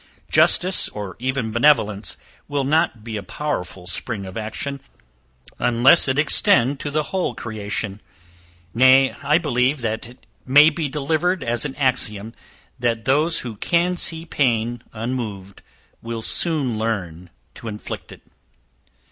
Justice, 0.31 0.89
or 0.89 1.15
even 1.19 1.51
benevolence, 1.51 2.17
will 2.47 2.63
not 2.63 3.03
be 3.03 3.17
a 3.17 3.21
powerful 3.21 3.85
spring 3.85 4.25
of 4.25 4.35
action, 4.35 4.81
unless 5.59 6.07
it 6.07 6.17
extend 6.17 6.79
to 6.79 6.89
the 6.89 7.03
whole 7.13 7.35
creation; 7.35 8.01
nay, 8.73 9.13
I 9.21 9.37
believe 9.37 9.81
that 9.81 10.09
it 10.09 10.25
may 10.43 10.71
be 10.71 10.89
delivered 10.89 11.43
as 11.43 11.65
an 11.65 11.75
axiom, 11.75 12.33
that 12.79 13.05
those 13.05 13.41
who 13.41 13.57
can 13.57 13.95
see 13.95 14.25
pain, 14.25 14.81
unmoved, 14.91 15.61
will 16.01 16.23
soon 16.23 16.79
learn 16.79 17.29
to 17.53 17.67
inflict 17.67 18.11
it. 18.11 18.23